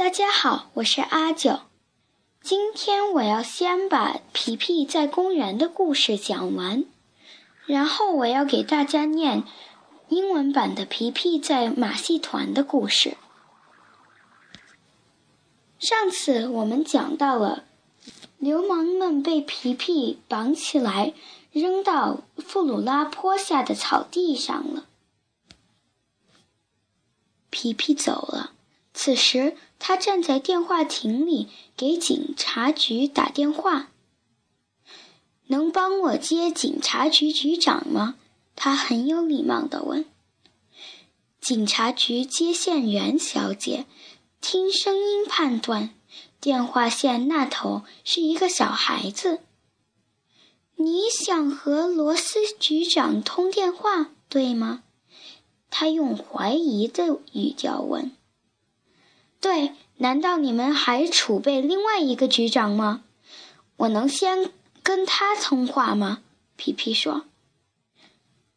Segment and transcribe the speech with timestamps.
[0.00, 1.60] 大家好，我是阿九。
[2.40, 6.86] 今天我要先把皮皮在公园的故事讲完，
[7.66, 9.44] 然后我要给大家念
[10.08, 13.18] 英文版的皮皮在马戏团的故事。
[15.78, 17.64] 上次我们讲到了，
[18.38, 21.12] 流氓们被皮皮绑起来，
[21.52, 24.86] 扔到富鲁拉坡下的草地上了。
[27.50, 28.52] 皮皮走了。
[28.92, 33.90] 此时，他站在电话亭里给警察局打电话。
[35.48, 38.14] 能帮我接警察局局长吗？
[38.54, 40.04] 他很有礼貌地问。
[41.40, 43.86] 警察局接线员小姐
[44.40, 45.94] 听声音判断，
[46.40, 49.40] 电话线那头是一个小孩子。
[50.76, 54.82] 你想和罗斯局长通电话，对吗？
[55.70, 58.12] 他用怀疑的语调问。
[59.40, 63.02] 对，难道你们还储备另外一个局长吗？
[63.76, 64.52] 我能先
[64.82, 66.18] 跟他通话吗？
[66.56, 67.24] 皮皮说。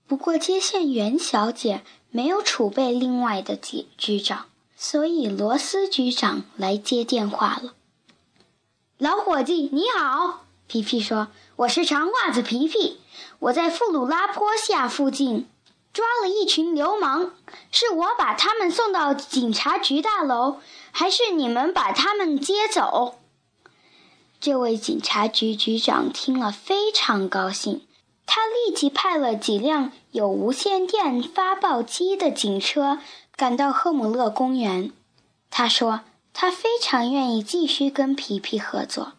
[0.06, 7.74] 不过接线员小姐没有储备另外的局局长，所以罗斯局长来接电话了。
[8.98, 13.00] 老伙计，你好，皮皮说，我是长袜子皮皮，
[13.40, 15.48] 我在富鲁拉坡下附近。
[15.94, 17.34] 抓了一群流氓，
[17.72, 20.60] 是我把他们送到警察局大楼，
[20.92, 23.20] 还是你们把他们接走？
[24.40, 27.88] 这位警察局局长听了非常高兴，
[28.26, 33.00] 他立即派了几辆有无线电发报机的警车
[33.36, 34.92] 赶到赫姆勒公园。
[35.52, 36.02] 他说
[36.34, 39.14] 他非常愿意继续跟皮皮合作。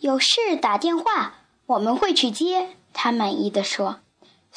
[0.00, 1.34] 有事打电话，
[1.66, 2.76] 我们会去接。
[2.92, 4.00] 他满意的说。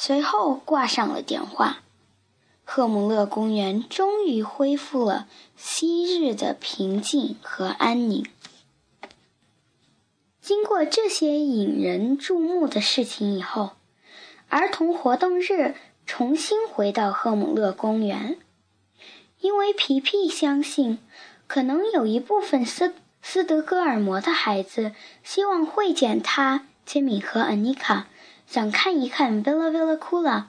[0.00, 1.78] 随后挂上了电话，
[2.64, 8.24] 赫姆勒公园终于恢复了昔日的平静和安宁。
[10.40, 13.72] 经过这些引人注目的事情以后，
[14.48, 15.74] 儿童活动日
[16.06, 18.38] 重新回到赫姆勒公园，
[19.40, 21.00] 因为皮皮相信，
[21.48, 24.92] 可能有一部分斯斯德哥尔摩的孩子
[25.24, 28.06] 希望会见他、杰米和安妮卡。
[28.50, 30.44] 想看一看 Villa Villa Cula，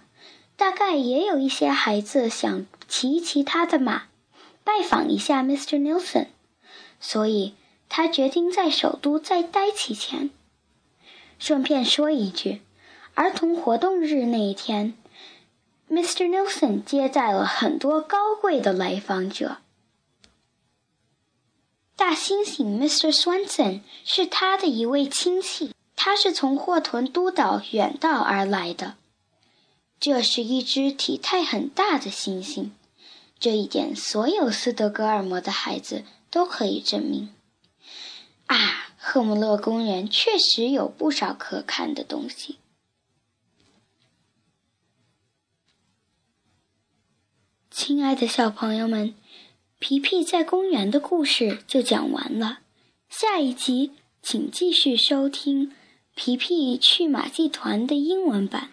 [0.56, 4.04] 大概也有一些孩子想骑骑他的马，
[4.64, 5.78] 拜访一下 Mr.
[5.78, 6.28] Nelson，
[7.02, 7.56] 所以
[7.90, 10.30] 他决定在首都再待几天。
[11.38, 12.62] 顺便说一句，
[13.16, 14.94] 儿童活动日那一天
[15.90, 16.30] ，Mr.
[16.30, 19.58] Nilsson 接待了很多高贵的来访者。
[21.98, 23.14] 大猩猩 Mr.
[23.14, 25.72] Swanson 是他的一位亲戚。
[26.02, 28.96] 他是从霍屯都岛远道而来的。
[30.00, 32.70] 这是一只体态很大的猩猩，
[33.38, 37.36] 这一点所有斯德哥尔摩的孩子都可以证明。
[38.46, 42.60] 啊，赫姆勒公园确实有不少可看的东西。
[47.70, 49.14] 亲爱的小朋友们，
[49.80, 52.60] 皮皮在公园的故事就讲完了。
[53.10, 55.76] 下一集请继续收听。
[56.22, 58.72] 皮皮去马戏团的英文版。